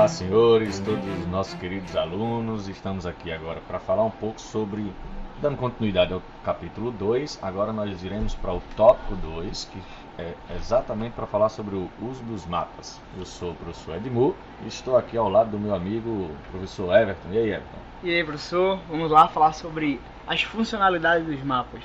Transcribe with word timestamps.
Olá, 0.00 0.08
senhores, 0.08 0.78
todos 0.78 1.04
os 1.04 1.26
nossos 1.26 1.52
queridos 1.52 1.94
alunos. 1.94 2.68
Estamos 2.68 3.04
aqui 3.04 3.30
agora 3.30 3.60
para 3.68 3.78
falar 3.78 4.02
um 4.02 4.10
pouco 4.10 4.40
sobre, 4.40 4.90
dando 5.42 5.58
continuidade 5.58 6.14
ao 6.14 6.22
capítulo 6.42 6.90
2. 6.90 7.38
Agora 7.42 7.70
nós 7.70 8.02
iremos 8.02 8.34
para 8.34 8.54
o 8.54 8.62
tópico 8.74 9.14
2, 9.16 9.64
que 9.70 9.78
é 10.18 10.32
exatamente 10.56 11.12
para 11.12 11.26
falar 11.26 11.50
sobre 11.50 11.76
o 11.76 11.90
uso 12.00 12.22
dos 12.22 12.46
mapas. 12.46 12.98
Eu 13.18 13.26
sou 13.26 13.50
o 13.50 13.54
professor 13.54 13.96
Edmu 13.96 14.34
e 14.64 14.68
estou 14.68 14.96
aqui 14.96 15.18
ao 15.18 15.28
lado 15.28 15.50
do 15.50 15.58
meu 15.58 15.74
amigo 15.74 16.30
professor 16.50 16.96
Everton. 16.96 17.28
E 17.32 17.36
aí, 17.36 17.50
Everton? 17.50 17.78
E 18.02 18.14
aí, 18.14 18.24
professor, 18.24 18.80
vamos 18.88 19.10
lá 19.10 19.28
falar 19.28 19.52
sobre 19.52 20.00
as 20.26 20.42
funcionalidades 20.42 21.26
dos 21.26 21.44
mapas. 21.44 21.82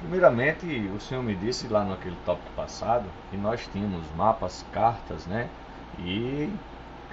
Primeiramente, 0.00 0.66
o 0.94 1.00
senhor 1.00 1.22
me 1.22 1.34
disse 1.34 1.68
lá 1.68 1.86
naquele 1.86 2.16
tópico 2.26 2.50
passado 2.54 3.06
que 3.30 3.36
nós 3.38 3.66
tínhamos 3.72 4.04
mapas, 4.14 4.62
cartas, 4.74 5.26
né? 5.26 5.48
E 5.98 6.50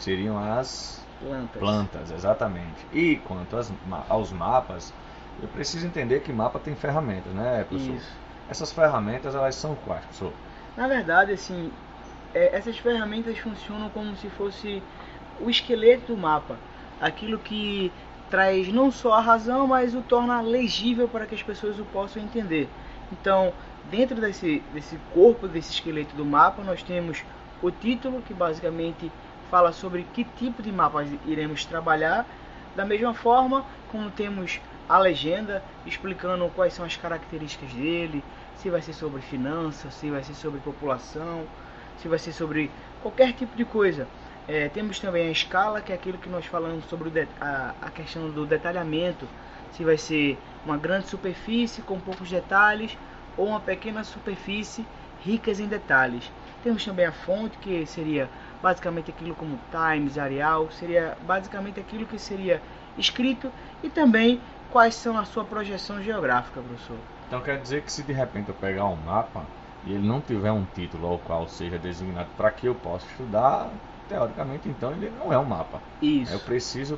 seriam 0.04 0.38
as 0.38 1.02
Plantas. 1.20 1.60
plantas, 1.60 2.12
exatamente. 2.12 2.86
E 2.92 3.16
quanto 3.18 3.56
às 3.56 3.72
aos 4.10 4.32
mapas, 4.32 4.94
eu 5.42 5.48
preciso 5.48 5.88
entender 5.88 6.20
que 6.22 6.34
mapa 6.34 6.60
tem 6.60 6.76
ferramentas, 6.76 7.34
né, 7.34 7.64
professor? 7.64 7.96
Isso. 7.96 8.12
Essas 8.50 8.72
ferramentas, 8.72 9.34
elas 9.34 9.56
são 9.56 9.76
quais, 9.76 10.04
professor? 10.04 10.34
Na 10.76 10.88
verdade, 10.88 11.32
assim, 11.32 11.72
é, 12.34 12.56
essas 12.56 12.78
ferramentas 12.78 13.38
funcionam 13.38 13.90
como 13.90 14.16
se 14.18 14.28
fosse 14.30 14.84
o 15.40 15.50
esqueleto 15.50 16.14
do 16.14 16.18
mapa. 16.18 16.58
Aquilo 17.00 17.40
que 17.40 17.92
traz 18.30 18.68
não 18.68 18.92
só 18.92 19.14
a 19.14 19.22
razão, 19.22 19.68
mas 19.68 19.96
o 19.96 20.02
torna 20.02 20.42
legível 20.42 21.08
para 21.08 21.26
que 21.26 21.36
as 21.36 21.44
pessoas 21.44 21.80
o 21.80 21.86
possam 21.86 22.22
entender. 22.22 22.68
Então, 23.12 23.54
dentro 23.90 24.20
desse, 24.20 24.62
desse 24.74 24.98
corpo, 25.14 25.48
desse 25.48 25.72
esqueleto 25.72 26.16
do 26.16 26.26
mapa, 26.26 26.64
nós 26.64 26.84
temos 26.84 27.24
o 27.62 27.72
título, 27.72 28.22
que 28.22 28.34
basicamente 28.34 29.12
fala 29.54 29.72
sobre 29.72 30.02
que 30.16 30.24
tipo 30.24 30.64
de 30.64 30.72
mapas 30.72 31.08
iremos 31.28 31.64
trabalhar. 31.64 32.26
Da 32.76 32.84
mesma 32.84 33.14
forma, 33.14 33.64
como 33.92 34.10
temos 34.10 34.60
a 34.90 34.98
legenda 34.98 35.64
explicando 35.86 36.50
quais 36.56 36.74
são 36.74 36.84
as 36.84 36.98
características 36.98 37.72
dele, 37.72 38.24
se 38.56 38.72
vai 38.72 38.82
ser 38.82 38.94
sobre 38.94 39.22
finanças, 39.22 39.94
se 39.94 40.10
vai 40.10 40.24
ser 40.24 40.34
sobre 40.34 40.60
população, 40.60 41.46
se 42.00 42.08
vai 42.08 42.18
ser 42.18 42.32
sobre 42.32 42.72
qualquer 43.04 43.32
tipo 43.34 43.56
de 43.56 43.64
coisa. 43.64 44.08
É, 44.48 44.70
temos 44.70 45.00
também 45.00 45.28
a 45.28 45.32
escala, 45.32 45.82
que 45.82 45.92
é 45.92 45.96
aquilo 45.96 46.18
que 46.18 46.30
nós 46.30 46.48
falamos 46.48 46.86
sobre 46.86 47.28
a, 47.40 47.76
a 47.80 47.92
questão 47.92 48.32
do 48.32 48.48
detalhamento, 48.48 49.28
se 49.74 49.84
vai 49.84 50.00
ser 50.00 50.36
uma 50.66 50.78
grande 50.78 51.08
superfície 51.08 51.84
com 51.84 52.00
poucos 52.00 52.28
detalhes 52.28 52.98
ou 53.38 53.50
uma 53.50 53.60
pequena 53.60 54.04
superfície 54.04 54.84
ricas 55.24 55.60
em 55.60 55.68
detalhes. 55.68 56.32
Temos 56.64 56.84
também 56.84 57.06
a 57.06 57.12
fonte, 57.12 57.58
que 57.58 57.86
seria 57.86 58.30
basicamente 58.62 59.12
aquilo 59.12 59.36
como 59.36 59.60
Times, 59.70 60.18
Arial, 60.18 60.70
seria 60.72 61.18
basicamente 61.26 61.80
aquilo 61.80 62.06
que 62.06 62.18
seria 62.18 62.62
escrito 62.98 63.52
e 63.84 63.90
também 63.90 64.40
quais 64.72 64.96
são 64.96 65.18
a 65.18 65.26
sua 65.26 65.44
projeção 65.44 66.02
geográfica, 66.02 66.62
professor. 66.62 66.98
Então 67.28 67.42
quer 67.42 67.60
dizer 67.60 67.82
que 67.82 67.92
se 67.92 68.04
de 68.04 68.14
repente 68.14 68.50
eu 68.50 68.56
pegar 68.56 68.86
um 68.86 68.96
mapa 68.96 69.44
e 69.86 69.94
ele 69.94 70.08
não 70.08 70.22
tiver 70.22 70.52
um 70.52 70.66
título 70.74 71.08
ao 71.08 71.20
qual 71.20 71.48
seja 71.48 71.78
designado 71.78 72.30
para 72.38 72.50
que 72.52 72.68
eu 72.68 72.76
possa 72.76 73.06
estudar, 73.08 73.70
teoricamente 74.08 74.70
então 74.70 74.92
ele 74.92 75.12
não 75.20 75.34
é 75.34 75.38
um 75.38 75.44
mapa. 75.44 75.82
Isso. 76.02 76.34
Eu 76.34 76.40
preciso 76.40 76.98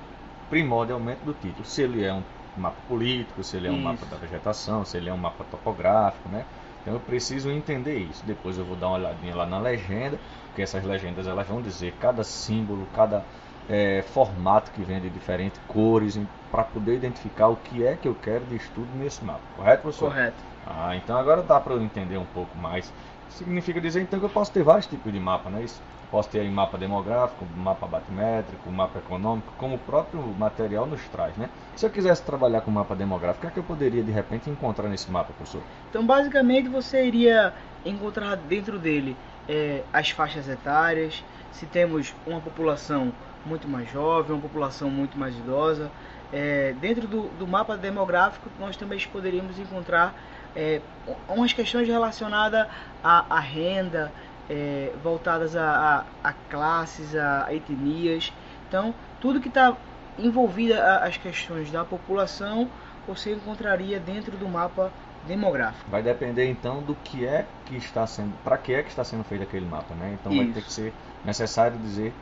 primordialmente 0.49 1.21
do 1.25 1.33
título. 1.33 1.65
Se 1.65 1.81
ele 1.81 2.03
é 2.03 2.13
um 2.13 2.23
mapa 2.55 2.77
político, 2.87 3.43
se 3.43 3.57
ele 3.57 3.67
é 3.67 3.71
um 3.71 3.75
Isso. 3.75 3.83
mapa 3.83 4.05
da 4.05 4.17
vegetação, 4.17 4.85
se 4.85 4.97
ele 4.97 5.09
é 5.09 5.13
um 5.13 5.17
mapa 5.17 5.43
topográfico, 5.49 6.29
né? 6.29 6.45
Então 6.85 6.93
eu 6.93 6.99
preciso 6.99 7.49
entender 7.49 7.97
isso. 7.97 8.23
Depois 8.23 8.59
eu 8.59 8.63
vou 8.63 8.75
dar 8.75 8.89
uma 8.89 8.97
olhadinha 8.97 9.35
lá 9.35 9.43
na 9.43 9.57
legenda, 9.57 10.19
porque 10.49 10.61
essas 10.61 10.83
legendas 10.85 11.25
elas 11.25 11.47
vão 11.47 11.59
dizer 11.59 11.95
cada 11.99 12.23
símbolo, 12.23 12.87
cada 12.93 13.25
eh, 13.69 14.03
formato 14.13 14.71
que 14.71 14.83
vem 14.83 14.99
de 14.99 15.09
diferentes 15.09 15.59
cores, 15.67 16.19
para 16.51 16.63
poder 16.63 16.95
identificar 16.95 17.47
o 17.47 17.57
que 17.57 17.85
é 17.85 17.95
que 17.95 18.07
eu 18.07 18.15
quero 18.15 18.45
de 18.45 18.55
estudo 18.55 18.87
nesse 18.97 19.23
mapa. 19.25 19.41
Correto, 19.57 19.81
professor? 19.81 20.09
Correto. 20.09 20.37
Ah, 20.65 20.95
então 20.95 21.17
agora 21.17 21.43
dá 21.43 21.59
para 21.59 21.73
eu 21.73 21.81
entender 21.81 22.17
um 22.17 22.25
pouco 22.25 22.57
mais. 22.57 22.91
Significa 23.29 23.81
dizer 23.81 24.01
então 24.01 24.19
que 24.19 24.25
eu 24.25 24.29
posso 24.29 24.51
ter 24.51 24.63
vários 24.63 24.87
tipos 24.87 25.11
de 25.11 25.19
mapa, 25.19 25.49
não 25.49 25.59
é 25.59 25.63
isso? 25.63 25.81
Posso 26.09 26.29
ter 26.29 26.39
aí 26.39 26.49
mapa 26.49 26.77
demográfico, 26.77 27.45
mapa 27.57 27.85
batimétrico, 27.85 28.71
mapa 28.71 28.99
econômico, 28.99 29.51
como 29.57 29.75
o 29.75 29.79
próprio 29.79 30.21
material 30.39 30.85
nos 30.85 31.01
traz, 31.09 31.35
né? 31.35 31.49
Se 31.75 31.85
eu 31.85 31.89
quisesse 31.89 32.23
trabalhar 32.23 32.61
com 32.61 32.71
mapa 32.71 32.95
demográfico, 32.95 33.39
o 33.39 33.41
que 33.41 33.47
é 33.47 33.51
que 33.51 33.59
eu 33.59 33.63
poderia 33.63 34.01
de 34.01 34.11
repente 34.11 34.49
encontrar 34.49 34.87
nesse 34.87 35.11
mapa, 35.11 35.33
professor? 35.33 35.61
Então, 35.89 36.05
basicamente, 36.05 36.69
você 36.69 37.05
iria 37.05 37.53
encontrar 37.83 38.35
dentro 38.35 38.79
dele 38.79 39.17
eh, 39.47 39.83
as 39.93 40.09
faixas 40.09 40.47
etárias, 40.47 41.23
se 41.51 41.65
temos 41.65 42.13
uma 42.25 42.41
população 42.41 43.13
muito 43.45 43.67
mais 43.67 43.89
jovem, 43.91 44.33
uma 44.33 44.41
população 44.41 44.89
muito 44.89 45.17
mais 45.17 45.35
idosa. 45.37 45.89
Eh, 46.33 46.73
dentro 46.81 47.07
do, 47.07 47.29
do 47.37 47.47
mapa 47.47 47.77
demográfico, 47.77 48.49
nós 48.59 48.75
também 48.75 48.99
poderíamos 49.11 49.59
encontrar 49.59 50.13
eh, 50.55 50.81
umas 51.29 51.53
questões 51.53 51.87
relacionadas 51.87 52.67
à, 53.03 53.25
à 53.29 53.39
renda, 53.39 54.11
eh, 54.49 54.91
voltadas 55.03 55.55
a, 55.55 56.05
a, 56.23 56.29
a 56.29 56.33
classes, 56.49 57.15
a 57.15 57.53
etnias. 57.53 58.33
Então, 58.67 58.93
tudo 59.21 59.39
que 59.39 59.47
está 59.47 59.77
envolvido 60.17 60.73
às 60.73 61.17
questões 61.17 61.71
da 61.71 61.83
população, 61.83 62.69
você 63.07 63.33
encontraria 63.33 63.99
dentro 63.99 64.35
do 64.37 64.47
mapa 64.47 64.91
demográfico. 65.27 65.89
Vai 65.89 66.01
depender 66.01 66.49
então 66.49 66.81
do 66.81 66.95
que 66.95 67.25
é 67.25 67.45
que 67.65 67.75
está 67.75 68.05
sendo, 68.07 68.33
para 68.43 68.57
que 68.57 68.73
é 68.73 68.83
que 68.83 68.89
está 68.89 69.03
sendo 69.03 69.23
feito 69.23 69.43
aquele 69.43 69.65
mapa, 69.65 69.93
né? 69.95 70.17
Então 70.19 70.33
vai 70.35 70.45
Isso. 70.45 70.53
ter 70.53 70.61
que 70.61 70.71
ser 70.71 70.93
necessário 71.23 71.77
dizer 71.77 72.13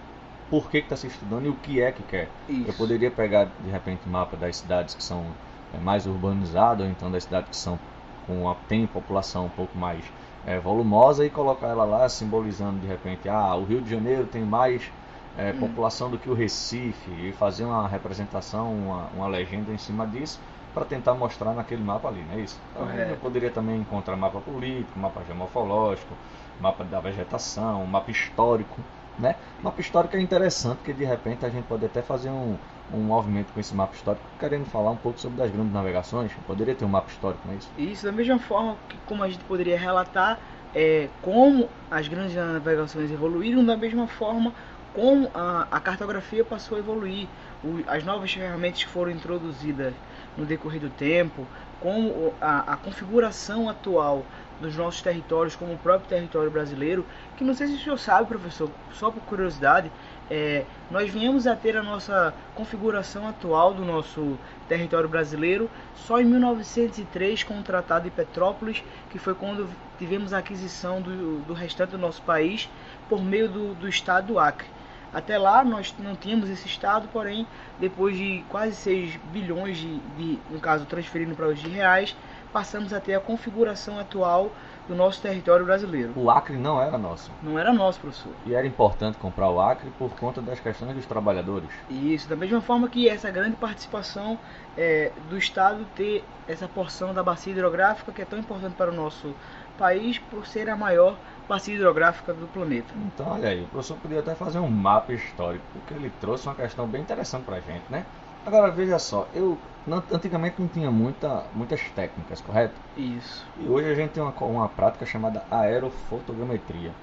por 0.50 0.70
que 0.70 0.80
que 0.80 0.86
está 0.86 0.96
se 0.96 1.08
estudando 1.08 1.46
e 1.46 1.50
o 1.50 1.56
que 1.56 1.82
é 1.82 1.92
que 1.92 2.04
quer. 2.04 2.30
Isso. 2.48 2.68
Eu 2.68 2.74
poderia 2.74 3.12
pegar 3.12 3.48
de 3.64 3.70
repente 3.70 4.08
mapa 4.08 4.38
das 4.38 4.58
cidades 4.58 4.94
que 4.94 5.04
são 5.04 5.26
é, 5.74 5.78
mais 5.80 6.06
urbanizadas, 6.06 6.86
ou 6.86 6.92
então 6.92 7.12
das 7.12 7.24
cidades 7.24 7.50
que 7.50 7.56
são 7.56 7.80
com 8.28 8.50
a, 8.50 8.56
tem 8.68 8.86
população 8.88 9.46
um 9.46 9.50
pouco 9.50 9.78
mais 9.78 10.04
é, 10.46 10.60
volumosa 10.60 11.26
e 11.26 11.30
colocar 11.30 11.68
ela 11.68 11.86
lá 11.86 12.08
simbolizando 12.08 12.80
de 12.80 12.88
repente, 12.88 13.28
ah, 13.28 13.56
o 13.56 13.64
Rio 13.66 13.82
de 13.82 13.90
Janeiro 13.90 14.26
tem 14.26 14.44
mais 14.44 14.92
é, 15.38 15.52
Hum. 15.52 15.60
população 15.60 16.10
do 16.12 16.18
que 16.18 16.30
o 16.30 16.34
Recife 16.34 17.10
e 17.12 17.32
fazer 17.34 17.66
uma 17.66 17.88
representação, 17.88 18.72
uma, 18.72 19.08
uma 19.16 19.28
legenda 19.28 19.72
em 19.72 19.78
cima 19.78 20.06
disso 20.06 20.40
para 20.74 20.86
tentar 20.86 21.14
mostrar 21.14 21.54
naquele 21.54 21.84
mapa 21.84 22.08
ali, 22.08 22.22
não 22.24 22.36
é 22.36 22.42
isso? 22.42 22.60
Então, 22.74 22.86
Correto. 22.86 23.12
eu 23.12 23.18
poderia 23.18 23.52
também 23.52 23.80
encontrar 23.80 24.16
mapa 24.16 24.40
político, 24.40 25.00
mapa 25.00 25.22
geomorfológico, 25.26 26.16
mapa 26.60 26.84
da 26.84 27.00
vegetação, 27.00 27.86
mapa 27.86 28.12
histórico, 28.12 28.82
né? 29.20 29.36
Mapa 29.62 29.80
histórico 29.80 30.16
é 30.16 30.22
interessante 30.22 30.78
porque 30.78 30.94
de 30.94 31.06
repente 31.06 31.46
a 31.46 31.50
gente 31.50 31.66
pode 31.66 31.86
até 31.86 32.02
fazer 32.02 32.30
um, 32.30 32.56
um 32.94 32.98
movimento 32.98 33.54
com 33.54 33.60
esse 33.60 33.74
mapa 33.76 33.96
histórico 33.96 34.26
querendo 34.40 34.66
falar 34.66 34.92
um 34.92 34.98
pouco 34.98 35.20
sobre 35.20 35.44
as 35.44 35.52
grandes 35.52 35.72
navegações. 35.72 36.32
Poderia 36.48 36.74
ter 36.74 36.86
um 36.86 36.90
mapa 36.90 37.10
histórico, 37.10 37.42
não 37.46 37.54
é 37.54 37.58
isso? 37.58 37.70
Isso 37.78 38.06
da 38.06 38.12
mesma 38.12 38.40
forma 38.40 38.76
que 38.90 38.98
como 39.08 39.24
a 39.24 39.30
gente 39.30 39.44
poderia 39.44 39.78
relatar 39.78 40.40
é, 40.74 41.08
como 41.22 41.70
as 41.92 42.08
grandes 42.08 42.36
navegações 42.36 43.12
evoluíram, 43.12 43.64
da 43.64 43.78
mesma 43.78 44.08
forma 44.08 44.52
como 44.94 45.32
a, 45.34 45.68
a 45.78 45.82
cartografia 45.82 46.46
passou 46.46 46.78
a 46.78 46.80
evoluir, 46.80 47.30
o- 47.62 47.84
as 47.88 48.04
novas 48.04 48.32
ferramentas 48.32 48.84
que 48.84 48.90
foram 48.90 49.12
introduzidas 49.12 49.96
no 50.36 50.46
decorrer 50.46 50.80
do 50.80 50.90
tempo, 50.92 51.50
como 51.80 52.38
a, 52.40 52.74
a 52.74 52.78
configuração 52.78 53.68
atual 53.70 54.30
dos 54.58 54.76
nossos 54.78 55.02
territórios, 55.02 55.56
como 55.56 55.74
o 55.74 55.80
próprio 55.80 56.08
território 56.08 56.52
brasileiro, 56.52 57.08
que 57.36 57.44
não 57.44 57.54
sei 57.54 57.68
se 57.68 57.76
o 57.76 57.80
senhor 57.80 57.98
sabe, 57.98 58.28
professor, 58.28 58.72
só 58.90 59.12
por 59.12 59.26
curiosidade, 59.26 59.92
é, 60.30 60.68
nós 60.90 61.10
viemos 61.10 61.48
a 61.48 61.56
ter 61.56 61.76
a 61.76 61.84
nossa 61.84 62.36
configuração 62.54 63.28
atual 63.28 63.74
do 63.74 63.84
nosso 63.84 64.40
território 64.68 65.10
brasileiro 65.10 65.72
só 65.94 66.20
em 66.22 66.26
1903 66.26 67.44
com 67.44 67.60
o 67.60 67.64
Tratado 67.64 68.06
de 68.06 68.12
Petrópolis, 68.12 68.84
que 69.10 69.20
foi 69.20 69.36
quando 69.36 69.76
tivemos 69.98 70.34
a 70.34 70.38
aquisição 70.40 71.02
do, 71.02 71.44
do 71.44 71.54
restante 71.54 71.92
do 71.92 71.98
nosso 71.98 72.24
país 72.24 72.72
por 73.08 73.24
meio 73.24 73.50
do, 73.50 73.76
do 73.76 73.88
estado 73.88 74.28
do 74.28 74.40
Acre. 74.40 74.68
Até 75.14 75.38
lá 75.38 75.64
nós 75.64 75.94
não 76.00 76.16
tínhamos 76.16 76.50
esse 76.50 76.68
estado, 76.68 77.08
porém, 77.12 77.46
depois 77.80 78.18
de 78.18 78.44
quase 78.50 78.76
6 78.76 79.18
bilhões 79.32 79.78
de, 79.78 80.00
de 80.18 80.40
no 80.50 80.60
caso, 80.60 80.86
transferindo 80.86 81.36
para 81.36 81.48
os 81.48 81.60
de 81.60 81.70
reais, 81.70 82.16
passamos 82.52 82.94
a 82.94 83.00
ter 83.00 83.16
a 83.16 83.20
configuração 83.20 84.00
atual 84.00 84.52
do 84.88 84.96
nosso 84.96 85.22
território 85.22 85.66
brasileiro. 85.66 86.14
O 86.16 86.30
Acre 86.30 86.58
não 86.58 86.82
era 86.82 86.98
nosso. 86.98 87.32
Não 87.42 87.58
era 87.58 87.72
nosso, 87.72 88.00
professor. 88.00 88.32
E 88.46 88.54
era 88.54 88.68
importante 88.68 89.18
comprar 89.18 89.50
o 89.50 89.60
Acre 89.60 89.90
por 89.98 90.12
conta 90.12 90.42
das 90.42 90.60
questões 90.60 90.94
dos 90.94 91.06
trabalhadores. 91.06 91.70
Isso, 91.90 92.28
da 92.28 92.36
mesma 92.36 92.62
forma 92.62 92.88
que 92.90 93.08
essa 93.08 93.32
grande 93.32 93.56
participação 93.56 94.38
é, 94.78 95.12
do 95.30 95.38
Estado 95.38 95.86
ter 95.96 96.26
essa 96.48 96.68
porção 96.68 97.14
da 97.14 97.24
bacia 97.24 97.54
hidrográfica 97.54 98.12
que 98.12 98.22
é 98.22 98.26
tão 98.26 98.40
importante 98.40 98.76
para 98.76 98.92
o 98.92 98.94
nosso 98.94 99.34
país 99.78 100.20
por 100.20 100.46
ser 100.46 100.70
a 100.70 100.76
maior 100.76 101.18
bacia 101.48 101.76
hidrográfica 101.76 102.34
do 102.34 102.48
planeta. 102.48 102.94
Então, 102.96 103.28
olha 103.28 103.50
aí, 103.50 103.64
o 103.64 103.68
professor 103.68 103.98
podia 103.98 104.20
até 104.20 104.36
fazer 104.36 104.60
um 104.60 104.70
mapa 104.70 105.14
histórico, 105.14 105.66
porque 105.74 105.94
ele 105.94 106.10
trouxe 106.10 106.48
uma 106.48 106.56
questão 106.56 106.88
bem 106.88 107.02
interessante 107.02 107.44
pra 107.46 107.60
gente, 107.60 107.86
né? 107.90 108.06
Agora, 108.46 108.72
veja 108.72 109.00
só, 109.00 109.30
eu 109.34 109.60
não- 109.86 110.04
antigamente 110.12 110.60
não 110.60 110.68
tinha 110.68 110.92
muita, 110.92 111.50
muitas 111.54 111.82
técnicas, 111.92 112.42
correto? 112.42 112.80
Isso. 112.96 113.46
E 113.58 113.68
hoje 113.68 113.90
a 113.90 113.96
gente 113.96 114.12
tem 114.12 114.24
uma, 114.24 114.34
uma 114.44 114.70
prática 114.70 115.06
chamada 115.06 115.46
aerofotogrametria. 115.50 116.94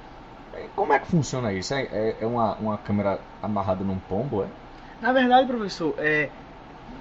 Como 0.75 0.93
é 0.93 0.99
que 0.99 1.07
funciona 1.09 1.53
isso? 1.53 1.75
É, 1.75 1.83
é, 1.85 2.17
é 2.21 2.27
uma, 2.27 2.57
uma 2.57 2.79
câmera 2.79 3.21
amarrada 3.43 3.85
num 3.85 3.99
pombo, 3.99 4.45
é? 4.45 4.49
Na 5.01 5.13
verdade, 5.13 5.47
professor, 5.47 5.95
é, 5.99 6.31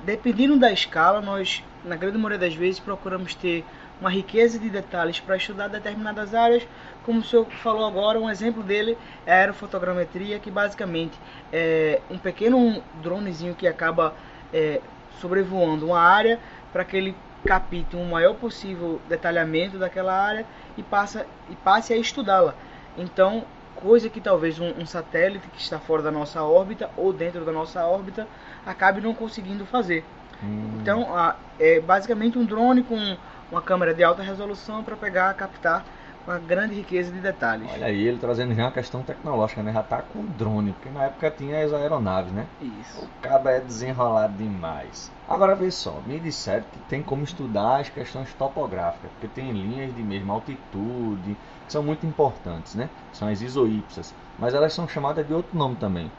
dependendo 0.05 0.57
da 0.59 0.71
escala, 0.71 1.21
nós, 1.21 1.63
na 1.83 1.95
grande 1.95 2.17
maioria 2.17 2.37
das 2.39 2.55
vezes, 2.55 2.79
procuramos 2.79 3.35
ter 3.35 3.65
uma 3.99 4.09
riqueza 4.09 4.57
de 4.57 4.69
detalhes 4.69 5.19
para 5.19 5.35
estudar 5.35 5.67
determinadas 5.67 6.33
áreas, 6.33 6.65
como 7.03 7.19
o 7.19 7.23
senhor 7.23 7.45
falou 7.45 7.85
agora, 7.85 8.19
um 8.19 8.29
exemplo 8.29 8.63
dele 8.63 8.97
é 9.25 9.33
a 9.33 9.35
aerofotogrametria, 9.37 10.39
que 10.39 10.51
basicamente 10.51 11.19
é 11.51 12.01
um 12.09 12.17
pequeno 12.17 12.81
dronezinho 13.01 13.55
que 13.55 13.67
acaba 13.67 14.13
é, 14.53 14.81
sobrevoando 15.19 15.87
uma 15.87 15.99
área 15.99 16.39
para 16.71 16.85
que 16.85 16.95
ele 16.95 17.15
capte 17.45 17.95
um 17.95 18.05
maior 18.05 18.35
possível 18.35 19.01
detalhamento 19.07 19.77
daquela 19.77 20.13
área 20.13 20.45
e, 20.77 20.83
passa, 20.83 21.25
e 21.49 21.55
passe 21.55 21.93
a 21.93 21.97
estudá-la. 21.97 22.53
Então, 22.97 23.43
coisa 23.75 24.09
que 24.09 24.19
talvez 24.19 24.59
um, 24.59 24.69
um, 24.77 24.85
satélite 24.85 25.47
que 25.47 25.61
está 25.61 25.79
fora 25.79 26.01
da 26.01 26.11
nossa 26.11 26.43
órbita 26.43 26.89
ou 26.97 27.13
dentro 27.13 27.45
da 27.45 27.51
nossa 27.51 27.85
órbita 27.85 28.27
acabe 28.65 28.99
não 28.99 29.13
conseguindo 29.13 29.65
fazer. 29.65 30.03
Hum. 30.43 30.77
Então, 30.81 31.15
a, 31.15 31.35
é 31.59 31.79
basicamente 31.79 32.37
um 32.37 32.45
drone 32.45 32.83
com 32.83 33.17
uma 33.51 33.61
câmera 33.61 33.93
de 33.93 34.03
alta 34.03 34.21
resolução 34.21 34.83
para 34.83 34.95
pegar, 34.95 35.33
captar 35.33 35.85
uma 36.27 36.37
grande 36.37 36.75
riqueza 36.75 37.11
de 37.11 37.19
detalhes. 37.19 37.67
Olha 37.73 37.87
aí, 37.87 38.07
ele 38.07 38.19
trazendo 38.19 38.53
já 38.53 38.65
uma 38.65 38.71
questão 38.71 39.01
tecnológica, 39.01 39.63
né? 39.63 39.73
Já 39.73 39.81
tá 39.81 40.01
com 40.01 40.23
drone, 40.23 40.73
porque 40.73 40.89
na 40.89 41.05
época 41.05 41.31
tinha 41.31 41.63
as 41.63 41.73
aeronaves, 41.73 42.31
né? 42.31 42.45
Isso. 42.61 43.03
O 43.03 43.09
cabo 43.21 43.49
é 43.49 43.59
desenrolado 43.59 44.33
demais. 44.37 45.11
Agora 45.27 45.55
vê 45.55 45.71
só, 45.71 45.99
me 46.05 46.19
disseram 46.19 46.65
que 46.71 46.79
tem 46.87 47.01
como 47.01 47.23
estudar 47.23 47.77
as 47.77 47.89
questões 47.89 48.31
topográficas, 48.33 49.09
porque 49.11 49.27
tem 49.27 49.51
linhas 49.51 49.95
de 49.95 50.03
mesma 50.03 50.35
altitude, 50.35 51.35
que 51.65 51.71
são 51.71 51.81
muito 51.81 52.05
importantes, 52.05 52.75
né? 52.75 52.89
São 53.11 53.27
as 53.27 53.41
isoípsas, 53.41 54.13
mas 54.37 54.53
elas 54.53 54.73
são 54.73 54.87
chamadas 54.87 55.25
de 55.25 55.33
outro 55.33 55.57
nome 55.57 55.77
também. 55.77 56.11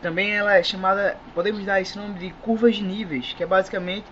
Também 0.00 0.32
ela 0.32 0.54
é 0.54 0.62
chamada, 0.62 1.16
podemos 1.34 1.64
dar 1.64 1.80
esse 1.80 1.98
nome 1.98 2.18
de 2.18 2.30
curvas 2.42 2.76
de 2.76 2.84
níveis, 2.84 3.34
que 3.34 3.42
é 3.42 3.46
basicamente 3.46 4.04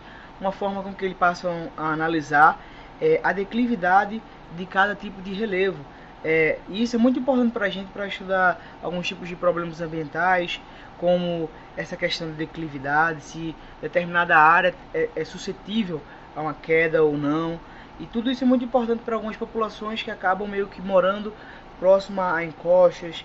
uma 0.43 0.53
forma 0.53 0.83
com 0.83 0.93
que 0.93 1.05
eles 1.05 1.17
passam 1.17 1.71
a 1.77 1.93
analisar 1.93 2.61
é, 3.01 3.21
a 3.23 3.33
declividade 3.33 4.21
de 4.57 4.67
cada 4.67 4.95
tipo 4.95 5.23
de 5.23 5.33
relevo. 5.33 5.79
É, 6.25 6.59
e 6.69 6.83
isso 6.83 6.95
é 6.97 6.99
muito 6.99 7.19
importante 7.19 7.53
para 7.53 7.67
a 7.67 7.69
gente 7.69 7.89
para 7.93 8.07
estudar 8.07 8.61
alguns 8.83 9.09
tipos 9.09 9.29
de 9.29 9.35
problemas 9.35 9.81
ambientais, 9.81 10.61
como 10.99 11.49
essa 11.77 11.97
questão 11.97 12.29
de 12.29 12.35
declividade, 12.35 13.23
se 13.23 13.57
determinada 13.81 14.37
área 14.37 14.75
é, 14.93 15.09
é 15.17 15.25
suscetível 15.25 16.01
a 16.37 16.43
uma 16.43 16.55
queda 16.55 17.03
ou 17.03 17.17
não. 17.17 17.59
E 17.99 18.07
tudo 18.07 18.31
isso 18.31 18.45
é 18.45 18.47
muito 18.47 18.65
importante 18.65 19.03
para 19.03 19.15
algumas 19.15 19.37
populações 19.37 20.03
que 20.03 20.11
acabam 20.11 20.49
meio 20.49 20.67
que 20.67 20.81
morando 20.81 21.33
próximo 21.79 22.21
a 22.21 22.45
encostas, 22.45 23.25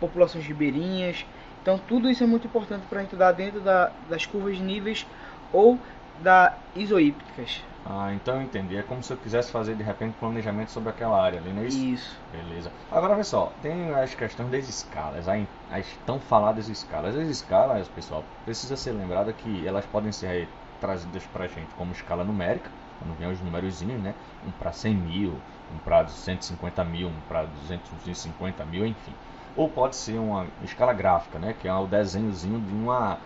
populações 0.00 0.44
ribeirinhas. 0.44 1.24
Então 1.62 1.78
tudo 1.78 2.10
isso 2.10 2.24
é 2.24 2.26
muito 2.26 2.46
importante 2.46 2.84
para 2.88 3.02
estudar 3.02 3.32
dentro 3.32 3.60
da, 3.60 3.90
das 4.08 4.24
curvas 4.24 4.56
de 4.56 4.62
níveis 4.62 5.06
ou 5.52 5.78
da 6.22 6.56
isoípticas. 6.74 7.62
Ah, 7.86 8.12
então 8.12 8.36
eu 8.36 8.42
entendi. 8.42 8.76
É 8.76 8.82
como 8.82 9.02
se 9.02 9.12
eu 9.12 9.16
quisesse 9.16 9.50
fazer 9.50 9.74
de 9.74 9.82
repente 9.82 10.14
planejamento 10.18 10.70
sobre 10.70 10.90
aquela 10.90 11.20
área 11.20 11.38
ali, 11.40 11.50
não 11.52 11.62
é 11.62 11.66
isso? 11.66 11.78
Isso. 11.78 12.20
Beleza. 12.30 12.70
Agora 12.92 13.22
só, 13.24 13.52
tem 13.62 13.94
as 13.94 14.14
questões 14.14 14.50
das 14.50 14.68
escalas, 14.68 15.26
as 15.28 15.86
tão 16.04 16.20
faladas 16.20 16.68
escalas. 16.68 17.16
As 17.16 17.28
escalas, 17.28 17.88
pessoal, 17.88 18.24
precisa 18.44 18.76
ser 18.76 18.92
lembrada 18.92 19.32
que 19.32 19.66
elas 19.66 19.86
podem 19.86 20.12
ser 20.12 20.48
trazidas 20.80 21.24
para 21.32 21.44
a 21.44 21.48
gente 21.48 21.74
como 21.76 21.92
escala 21.92 22.24
numérica, 22.24 22.70
quando 22.98 23.16
vem 23.18 23.30
os 23.30 23.40
númerozinhos, 23.40 24.00
né? 24.02 24.14
Um 24.46 24.50
para 24.50 24.72
100 24.72 24.94
mil, 24.94 25.32
um 25.74 25.78
para 25.78 26.06
150 26.06 26.84
mil, 26.84 27.08
um 27.08 27.20
para 27.28 27.44
250 27.44 28.64
mil, 28.66 28.86
enfim. 28.86 29.14
Ou 29.56 29.68
pode 29.68 29.96
ser 29.96 30.18
uma 30.18 30.46
escala 30.62 30.92
gráfica, 30.92 31.38
né? 31.38 31.54
Que 31.58 31.66
é 31.66 31.74
o 31.74 31.86
desenhozinho 31.86 32.60
de 32.60 32.72
uma... 32.72 33.18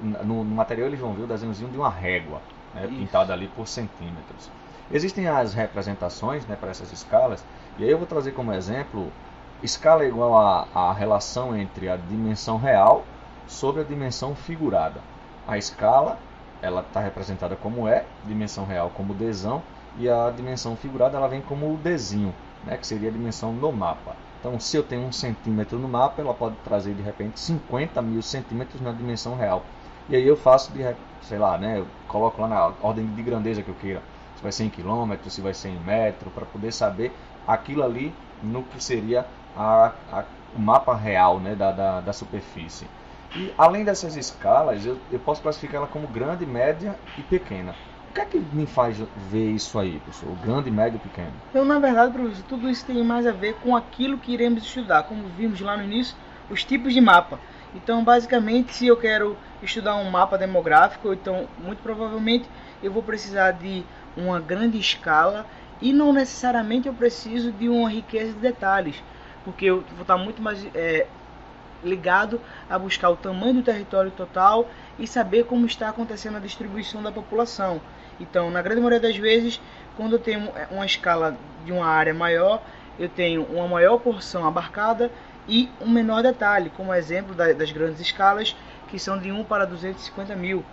No, 0.00 0.44
no 0.44 0.54
material 0.54 0.88
eles 0.88 1.00
vão 1.00 1.12
ver 1.12 1.22
o 1.22 1.26
desenhozinho 1.26 1.70
de 1.70 1.76
uma 1.76 1.90
régua 1.90 2.40
né, 2.74 2.86
pintada 2.86 3.32
ali 3.32 3.48
por 3.48 3.66
centímetros. 3.66 4.50
Existem 4.90 5.28
as 5.28 5.54
representações 5.54 6.46
né, 6.46 6.56
para 6.56 6.70
essas 6.70 6.92
escalas, 6.92 7.44
e 7.78 7.84
aí 7.84 7.90
eu 7.90 7.98
vou 7.98 8.06
trazer 8.06 8.32
como 8.32 8.52
exemplo, 8.52 9.12
escala 9.62 10.04
é 10.04 10.08
igual 10.08 10.34
à 10.74 10.92
relação 10.92 11.56
entre 11.56 11.88
a 11.88 11.96
dimensão 11.96 12.58
real 12.58 13.04
sobre 13.46 13.82
a 13.82 13.84
dimensão 13.84 14.34
figurada. 14.34 15.00
A 15.46 15.58
escala 15.58 16.18
ela 16.62 16.80
está 16.80 17.00
representada 17.00 17.54
como 17.56 17.86
é, 17.86 18.04
dimensão 18.26 18.64
real 18.64 18.90
como 18.96 19.14
Dzão, 19.14 19.62
e 19.98 20.08
a 20.08 20.30
dimensão 20.30 20.76
figurada 20.76 21.16
ela 21.16 21.28
vem 21.28 21.40
como 21.40 21.72
o 21.72 21.76
Dzinho, 21.76 22.34
né, 22.68 22.76
que 22.76 22.86
seria 22.86 23.08
a 23.08 23.12
dimensão 23.12 23.52
no 23.52 23.72
mapa. 23.72 24.14
Então, 24.38 24.60
se 24.60 24.76
eu 24.76 24.82
tenho 24.82 25.02
um 25.02 25.12
centímetro 25.12 25.78
no 25.78 25.88
mapa, 25.88 26.20
ela 26.20 26.34
pode 26.34 26.54
trazer 26.62 26.94
de 26.94 27.02
repente 27.02 27.40
50 27.40 28.00
mil 28.02 28.22
centímetros 28.22 28.80
na 28.80 28.92
dimensão 28.92 29.34
real. 29.34 29.64
E 30.08 30.14
aí 30.14 30.26
eu 30.26 30.36
faço 30.36 30.70
de, 30.72 30.80
sei 31.22 31.38
lá, 31.38 31.58
né? 31.58 31.78
Eu 31.78 31.86
coloco 32.06 32.40
lá 32.40 32.48
na 32.48 32.72
ordem 32.80 33.06
de 33.06 33.22
grandeza 33.22 33.62
que 33.62 33.68
eu 33.68 33.74
queira. 33.74 34.02
Se 34.36 34.42
vai 34.42 34.52
ser 34.52 34.64
em 34.64 34.70
quilômetros, 34.70 35.34
se 35.34 35.40
vai 35.40 35.52
ser 35.52 35.70
em 35.70 35.80
metro, 35.80 36.30
para 36.30 36.46
poder 36.46 36.72
saber 36.72 37.12
aquilo 37.46 37.82
ali 37.82 38.14
no 38.42 38.62
que 38.62 38.82
seria 38.82 39.26
a, 39.56 39.92
a, 40.12 40.24
o 40.54 40.60
mapa 40.60 40.94
real 40.94 41.40
né, 41.40 41.54
da, 41.54 41.72
da, 41.72 42.00
da, 42.00 42.12
superfície. 42.12 42.86
E 43.34 43.52
além 43.58 43.84
dessas 43.84 44.16
escalas, 44.16 44.86
eu, 44.86 44.98
eu 45.10 45.18
posso 45.18 45.42
classificar 45.42 45.76
ela 45.76 45.86
como 45.86 46.06
grande, 46.06 46.46
média 46.46 46.94
e 47.18 47.22
pequena. 47.22 47.74
O 48.18 48.20
que 48.26 48.36
é 48.36 48.40
que 48.40 48.56
me 48.56 48.66
faz 48.66 48.98
ver 49.30 49.52
isso 49.52 49.78
aí, 49.78 50.00
professor? 50.00 50.34
Grande, 50.44 50.72
médio 50.72 50.98
pequeno? 50.98 51.32
Então, 51.50 51.64
na 51.64 51.78
verdade, 51.78 52.12
professor, 52.12 52.44
tudo 52.48 52.68
isso 52.68 52.84
tem 52.84 53.04
mais 53.04 53.24
a 53.24 53.30
ver 53.30 53.54
com 53.62 53.76
aquilo 53.76 54.18
que 54.18 54.32
iremos 54.32 54.64
estudar. 54.64 55.04
Como 55.04 55.28
vimos 55.28 55.60
lá 55.60 55.76
no 55.76 55.84
início, 55.84 56.16
os 56.50 56.64
tipos 56.64 56.92
de 56.92 57.00
mapa. 57.00 57.38
Então, 57.76 58.02
basicamente, 58.02 58.74
se 58.74 58.88
eu 58.88 58.96
quero 58.96 59.36
estudar 59.62 59.94
um 59.94 60.10
mapa 60.10 60.36
demográfico, 60.36 61.12
então 61.12 61.46
muito 61.62 61.80
provavelmente 61.80 62.48
eu 62.82 62.90
vou 62.90 63.04
precisar 63.04 63.52
de 63.52 63.84
uma 64.16 64.40
grande 64.40 64.80
escala 64.80 65.46
e 65.80 65.92
não 65.92 66.12
necessariamente 66.12 66.88
eu 66.88 66.94
preciso 66.94 67.52
de 67.52 67.68
uma 67.68 67.88
riqueza 67.88 68.32
de 68.32 68.40
detalhes, 68.40 69.00
porque 69.44 69.66
eu 69.66 69.84
vou 69.92 70.02
estar 70.02 70.16
muito 70.16 70.42
mais 70.42 70.66
é, 70.74 71.06
ligado 71.84 72.40
a 72.68 72.76
buscar 72.76 73.10
o 73.10 73.16
tamanho 73.16 73.54
do 73.54 73.62
território 73.62 74.10
total 74.10 74.68
e 74.98 75.06
saber 75.06 75.44
como 75.44 75.66
está 75.66 75.88
acontecendo 75.88 76.36
a 76.36 76.40
distribuição 76.40 77.00
da 77.00 77.12
população. 77.12 77.80
Então, 78.20 78.50
na 78.50 78.62
grande 78.62 78.80
maioria 78.80 79.00
das 79.00 79.16
vezes, 79.16 79.60
quando 79.96 80.14
eu 80.14 80.18
tenho 80.18 80.50
uma 80.70 80.86
escala 80.86 81.36
de 81.64 81.72
uma 81.72 81.86
área 81.86 82.14
maior, 82.14 82.62
eu 82.98 83.08
tenho 83.08 83.44
uma 83.44 83.68
maior 83.68 83.98
porção 83.98 84.46
abarcada 84.46 85.10
e 85.48 85.70
um 85.80 85.88
menor 85.88 86.22
detalhe, 86.22 86.70
como 86.76 86.92
exemplo 86.92 87.34
das 87.34 87.72
grandes 87.72 88.00
escalas, 88.00 88.56
que 88.88 88.98
são 88.98 89.18
de 89.18 89.30
1 89.30 89.44
para 89.44 89.64
250 89.64 90.34
mil. 90.36 90.64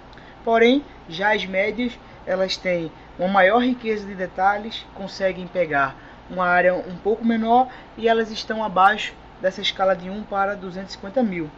Porém, 0.43 0.83
já 1.07 1.33
as 1.33 1.45
médias, 1.45 1.97
elas 2.25 2.57
têm 2.57 2.91
uma 3.17 3.27
maior 3.27 3.59
riqueza 3.59 4.05
de 4.05 4.15
detalhes, 4.15 4.85
conseguem 4.93 5.47
pegar 5.47 5.95
uma 6.29 6.45
área 6.45 6.73
um 6.73 6.97
pouco 6.97 7.23
menor 7.23 7.67
e 7.97 8.07
elas 8.07 8.31
estão 8.31 8.63
abaixo 8.63 9.13
dessa 9.39 9.61
escala 9.61 9.95
de 9.95 10.09
1 10.09 10.23
para 10.23 10.55
250 10.55 11.23
mil. 11.23 11.49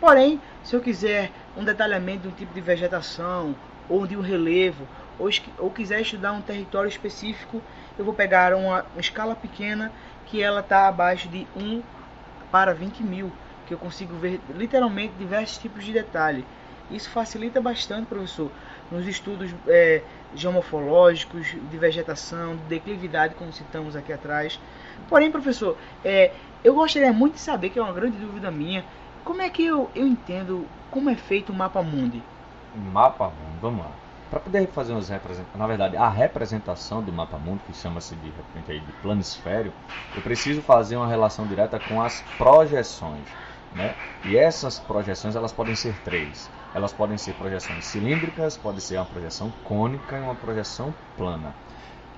Porém, 0.00 0.40
se 0.62 0.74
eu 0.74 0.80
quiser 0.80 1.30
um 1.56 1.64
detalhamento 1.64 2.22
de 2.22 2.28
um 2.28 2.32
tipo 2.32 2.52
de 2.52 2.60
vegetação 2.60 3.54
ou 3.88 4.06
de 4.06 4.16
um 4.16 4.20
relevo, 4.20 4.86
ou, 5.18 5.30
ou 5.58 5.70
quiser 5.70 6.00
estudar 6.00 6.32
um 6.32 6.42
território 6.42 6.88
específico, 6.88 7.62
eu 7.98 8.04
vou 8.04 8.12
pegar 8.12 8.54
uma, 8.54 8.84
uma 8.92 9.00
escala 9.00 9.34
pequena 9.34 9.92
que 10.26 10.42
ela 10.42 10.60
está 10.60 10.88
abaixo 10.88 11.28
de 11.28 11.46
1 11.56 11.82
para 12.50 12.74
20 12.74 13.02
mil, 13.02 13.32
que 13.66 13.74
eu 13.74 13.78
consigo 13.78 14.14
ver 14.16 14.40
literalmente 14.54 15.14
diversos 15.18 15.58
tipos 15.58 15.84
de 15.84 15.92
detalhe. 15.92 16.44
Isso 16.90 17.10
facilita 17.10 17.60
bastante, 17.60 18.06
professor, 18.06 18.50
nos 18.90 19.06
estudos 19.08 19.52
é, 19.66 20.02
geomorfológicos, 20.34 21.46
de 21.48 21.78
vegetação, 21.78 22.56
de 22.56 22.62
declividade, 22.62 23.34
como 23.34 23.52
citamos 23.52 23.96
aqui 23.96 24.12
atrás. 24.12 24.60
Porém, 25.08 25.30
professor, 25.30 25.76
é, 26.04 26.32
eu 26.62 26.74
gostaria 26.74 27.12
muito 27.12 27.34
de 27.34 27.40
saber, 27.40 27.70
que 27.70 27.78
é 27.78 27.82
uma 27.82 27.92
grande 27.92 28.16
dúvida 28.18 28.50
minha, 28.50 28.84
como 29.26 29.42
é 29.42 29.50
que 29.50 29.64
eu, 29.64 29.90
eu 29.92 30.06
entendo 30.06 30.64
como 30.88 31.10
é 31.10 31.16
feito 31.16 31.50
o 31.50 31.54
mapa 31.54 31.82
mundi? 31.82 32.22
Mapa 32.76 33.28
mundi, 33.28 33.58
vamos 33.60 33.84
lá. 33.84 33.90
Para 34.30 34.38
poder 34.38 34.68
fazer 34.68 34.92
umas 34.92 35.08
representações, 35.08 35.58
na 35.58 35.66
verdade, 35.66 35.96
a 35.96 36.08
representação 36.08 37.02
do 37.02 37.12
mapa 37.12 37.36
mundo, 37.36 37.60
que 37.66 37.74
chama-se 37.74 38.14
de 38.14 38.30
repente 38.30 38.70
aí 38.70 38.78
de 38.78 38.92
planisfério, 39.02 39.72
eu 40.14 40.22
preciso 40.22 40.62
fazer 40.62 40.96
uma 40.96 41.08
relação 41.08 41.44
direta 41.44 41.80
com 41.80 42.00
as 42.00 42.22
projeções. 42.38 43.28
Né? 43.74 43.96
E 44.24 44.36
essas 44.36 44.78
projeções 44.78 45.34
elas 45.34 45.52
podem 45.52 45.74
ser 45.74 45.98
três. 45.98 46.48
Elas 46.72 46.92
podem 46.92 47.18
ser 47.18 47.34
projeções 47.34 47.84
cilíndricas, 47.84 48.56
pode 48.56 48.80
ser 48.80 48.96
uma 48.96 49.06
projeção 49.06 49.52
cônica 49.64 50.16
e 50.18 50.22
uma 50.22 50.34
projeção 50.36 50.94
plana. 51.16 51.52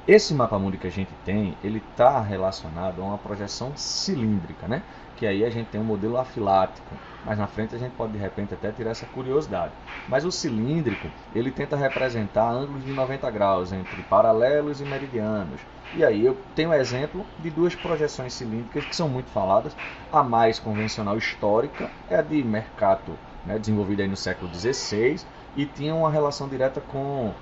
Esse 0.08 0.32
mapa 0.32 0.58
mundo 0.58 0.78
que 0.78 0.86
a 0.86 0.90
gente 0.90 1.12
tem, 1.22 1.54
ele 1.62 1.82
está 1.90 2.18
relacionado 2.22 3.02
a 3.02 3.04
uma 3.04 3.18
projeção 3.18 3.76
cilíndrica, 3.76 4.66
né? 4.66 4.82
que 5.14 5.26
aí 5.26 5.44
a 5.44 5.50
gente 5.50 5.66
tem 5.68 5.78
um 5.78 5.84
modelo 5.84 6.16
afilático, 6.16 6.96
mas 7.22 7.36
na 7.36 7.46
frente 7.46 7.74
a 7.74 7.78
gente 7.78 7.92
pode 7.92 8.14
de 8.14 8.18
repente 8.18 8.54
até 8.54 8.72
tirar 8.72 8.92
essa 8.92 9.04
curiosidade. 9.04 9.74
Mas 10.08 10.24
o 10.24 10.32
cilíndrico, 10.32 11.10
ele 11.34 11.50
tenta 11.50 11.76
representar 11.76 12.50
ângulos 12.50 12.86
de 12.86 12.92
90 12.94 13.30
graus 13.30 13.70
entre 13.70 14.02
paralelos 14.02 14.80
e 14.80 14.84
meridianos. 14.86 15.60
E 15.92 16.02
aí 16.02 16.24
eu 16.24 16.34
tenho 16.54 16.70
um 16.70 16.74
exemplo 16.74 17.26
de 17.38 17.50
duas 17.50 17.74
projeções 17.74 18.32
cilíndricas 18.32 18.86
que 18.86 18.96
são 18.96 19.10
muito 19.10 19.28
faladas. 19.28 19.76
A 20.10 20.22
mais 20.22 20.58
convencional 20.58 21.18
histórica 21.18 21.90
é 22.08 22.16
a 22.16 22.22
de 22.22 22.42
Mercato, 22.42 23.12
né, 23.44 23.58
desenvolvida 23.58 24.02
aí 24.02 24.08
no 24.08 24.16
século 24.16 24.50
XVI 24.50 25.26
e 25.56 25.66
tinha 25.66 25.94
uma 25.94 26.10
relação 26.10 26.48
direta 26.48 26.80
com 26.80 27.32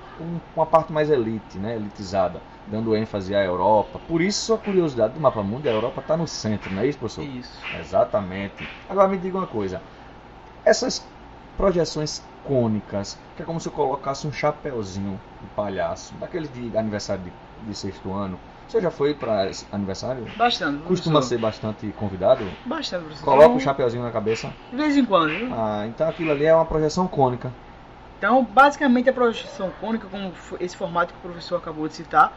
uma 0.55 0.67
parte 0.67 0.93
mais 0.93 1.11
elite, 1.11 1.59
né, 1.59 1.77
elitizada, 1.77 2.41
dando 2.67 2.97
ênfase 2.97 3.35
à 3.35 3.45
Europa. 3.45 3.99
Por 4.09 4.23
isso 4.23 4.55
a 4.55 4.59
curiosidade 4.59 5.15
do 5.15 5.21
mapa 5.21 5.43
mundo, 5.43 5.67
a 5.67 5.71
Europa 5.71 6.01
está 6.01 6.17
no 6.17 6.27
centro, 6.27 6.73
não 6.73 6.83
é 6.83 6.87
isso, 6.87 6.99
professor? 6.99 7.25
Isso. 7.25 7.67
Exatamente. 7.79 8.65
Agora 8.89 9.09
me 9.09 9.19
diga 9.19 9.37
uma 9.37 9.47
coisa. 9.47 9.81
Essas 10.65 11.07
projeções 11.57 12.23
cônicas, 12.45 13.19
que 13.35 13.43
é 13.43 13.45
como 13.45 13.61
se 13.61 13.69
eu 13.69 13.73
colocasse 13.73 14.27
um 14.27 14.33
chapéuzinho 14.33 15.19
de 15.41 15.47
palhaço, 15.49 16.15
daquele 16.15 16.49
de 16.49 16.77
aniversário 16.77 17.25
de 17.25 17.33
de 17.67 17.75
sexto 17.75 18.13
ano. 18.13 18.39
Você 18.69 18.81
já 18.81 18.91
foi 18.91 19.15
para 19.15 19.51
aniversário? 19.73 20.27
Bastante. 20.37 20.83
Costuma 20.87 21.23
ser 21.23 21.39
bastante 21.39 21.91
convidado? 21.93 22.45
Bastante, 22.67 23.05
professor. 23.05 23.25
Coloca 23.25 23.55
o 23.55 23.61
chapeuzinho 23.61 24.03
na 24.03 24.11
cabeça? 24.11 24.53
De 24.71 24.77
vez 24.77 24.97
em 24.97 25.05
quando. 25.05 25.31
Viu? 25.39 25.49
Ah, 25.53 25.87
então 25.87 26.07
aquilo 26.07 26.33
ali 26.33 26.45
é 26.45 26.55
uma 26.55 26.67
projeção 26.67 27.09
cônica. 27.09 27.51
Então, 28.19 28.43
basicamente, 28.45 29.11
a 29.11 29.13
projeção 29.13 29.71
cônica, 29.81 30.09
como 30.09 30.33
esse 30.59 30.77
formato 30.77 31.13
que 31.13 31.19
o 31.19 31.23
professor 31.23 31.57
acabou 31.57 31.87
de 31.87 31.95
citar, 31.95 32.33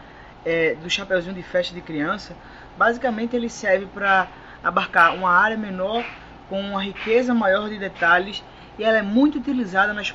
é, 0.45 0.75
do 0.75 0.89
chapeuzinho 0.89 1.33
de 1.33 1.43
festa 1.43 1.74
de 1.74 1.81
criança, 1.81 2.36
basicamente 2.77 3.36
ele 3.36 3.50
serve 3.50 3.86
para 3.86 4.27
abarcar 4.63 5.15
uma 5.15 5.31
área 5.31 5.57
menor 5.57 6.03
com 6.50 6.59
uma 6.59 6.83
riqueza 6.83 7.33
maior 7.33 7.69
de 7.69 7.77
detalhes 7.77 8.43
e 8.77 8.83
ela 8.83 8.98
é 8.98 9.01
muito 9.01 9.38
utilizada 9.38 9.93
nas, 9.93 10.13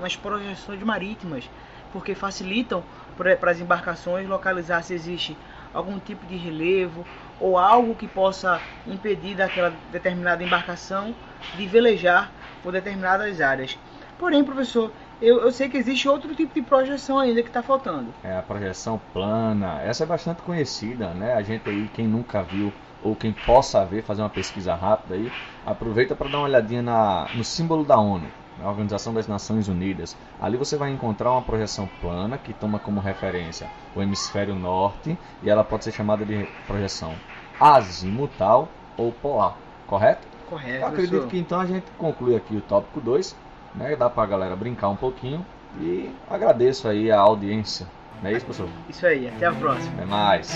nas 0.00 0.16
projeções 0.16 0.82
marítimas, 0.82 1.48
porque 1.92 2.14
facilitam 2.14 2.82
para 3.16 3.50
as 3.50 3.60
embarcações 3.60 4.28
localizar 4.28 4.82
se 4.82 4.94
existe 4.94 5.36
algum 5.74 5.98
tipo 5.98 6.24
de 6.26 6.36
relevo 6.36 7.04
ou 7.40 7.58
algo 7.58 7.94
que 7.94 8.06
possa 8.06 8.60
impedir 8.86 9.34
daquela 9.34 9.72
determinada 9.90 10.42
embarcação 10.42 11.14
de 11.54 11.66
velejar 11.66 12.30
por 12.62 12.72
determinadas 12.72 13.40
áreas. 13.40 13.78
Porém, 14.18 14.42
professor, 14.42 14.90
eu, 15.20 15.40
eu 15.40 15.52
sei 15.52 15.68
que 15.68 15.76
existe 15.76 16.08
outro 16.08 16.34
tipo 16.34 16.54
de 16.54 16.62
projeção 16.62 17.18
ainda 17.18 17.42
que 17.42 17.48
está 17.48 17.62
faltando. 17.62 18.06
É 18.24 18.36
a 18.36 18.42
projeção 18.42 19.00
plana. 19.12 19.80
Essa 19.82 20.04
é 20.04 20.06
bastante 20.06 20.42
conhecida, 20.42 21.08
né? 21.10 21.34
A 21.34 21.42
gente 21.42 21.68
aí, 21.68 21.88
quem 21.94 22.06
nunca 22.06 22.42
viu 22.42 22.72
ou 23.02 23.14
quem 23.14 23.32
possa 23.32 23.84
ver, 23.84 24.02
fazer 24.02 24.22
uma 24.22 24.30
pesquisa 24.30 24.74
rápida 24.74 25.14
aí, 25.14 25.30
aproveita 25.64 26.14
para 26.14 26.28
dar 26.28 26.38
uma 26.38 26.44
olhadinha 26.44 26.82
na, 26.82 27.28
no 27.34 27.44
símbolo 27.44 27.84
da 27.84 27.98
ONU 27.98 28.26
a 28.62 28.68
Organização 28.68 29.12
das 29.12 29.26
Nações 29.26 29.68
Unidas. 29.68 30.16
Ali 30.40 30.56
você 30.56 30.76
vai 30.76 30.90
encontrar 30.90 31.30
uma 31.32 31.42
projeção 31.42 31.88
plana 32.00 32.38
que 32.38 32.52
toma 32.54 32.78
como 32.78 33.00
referência 33.00 33.68
o 33.94 34.02
hemisfério 34.02 34.54
norte 34.54 35.16
e 35.42 35.50
ela 35.50 35.64
pode 35.64 35.84
ser 35.84 35.92
chamada 35.92 36.24
de 36.24 36.46
projeção 36.66 37.14
azimutal 37.60 38.68
ou 38.96 39.12
polar, 39.12 39.56
correto? 39.86 40.26
Correto. 40.48 40.80
Eu 40.80 40.86
acredito 40.86 41.26
que 41.26 41.38
então 41.38 41.60
a 41.60 41.66
gente 41.66 41.86
conclui 41.98 42.36
aqui 42.36 42.56
o 42.56 42.60
tópico 42.60 43.00
2, 43.00 43.36
né? 43.76 43.94
Dá 43.96 44.08
para 44.10 44.22
a 44.22 44.26
galera 44.26 44.56
brincar 44.56 44.88
um 44.88 44.96
pouquinho 44.96 45.44
e 45.80 46.10
agradeço 46.28 46.88
aí 46.88 47.10
a 47.10 47.18
audiência. 47.18 47.86
Não 48.22 48.30
é 48.30 48.32
isso, 48.32 48.46
professor? 48.46 48.68
Isso 48.88 49.06
aí, 49.06 49.28
até 49.28 49.46
a 49.46 49.52
próxima. 49.52 49.92
Até 49.94 50.06
mais. 50.06 50.52